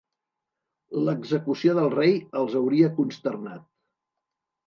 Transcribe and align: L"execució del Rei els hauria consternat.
L"execució 1.01 1.75
del 1.81 1.91
Rei 1.95 2.17
els 2.41 2.57
hauria 2.61 2.89
consternat. 3.01 3.67